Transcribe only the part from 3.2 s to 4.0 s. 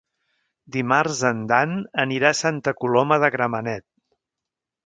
de Gramenet.